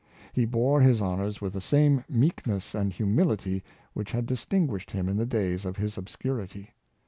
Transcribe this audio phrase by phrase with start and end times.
[0.33, 3.63] He bore liis honors with the same meekness and humility
[3.93, 6.71] which had distinguished him in the days of his obscurity.